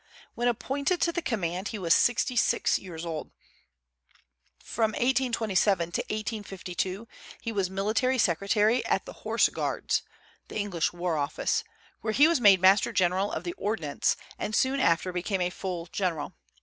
When 0.33 0.47
appointed 0.47 0.99
to 1.01 1.11
the 1.11 1.21
command 1.21 1.67
he 1.67 1.77
was 1.77 1.93
sixty 1.93 2.35
six 2.35 2.79
years 2.79 3.05
old. 3.05 3.29
From 4.63 4.93
1827 4.93 5.91
to 5.91 6.01
1852 6.01 7.07
he 7.39 7.51
was 7.51 7.69
military 7.69 8.17
secretary 8.17 8.83
at 8.87 9.05
the 9.05 9.13
Horse 9.21 9.47
Guards, 9.49 10.01
the 10.47 10.57
English 10.57 10.91
War 10.91 11.17
Office, 11.19 11.63
where 11.99 12.13
he 12.13 12.27
was 12.27 12.41
made 12.41 12.59
master 12.59 12.91
general 12.91 13.31
of 13.31 13.43
the 13.43 13.53
Ordnance, 13.59 14.17
and 14.39 14.55
soon 14.55 14.79
after 14.79 15.11
became 15.13 15.39
a 15.41 15.51
full 15.51 15.87
general. 15.91 16.33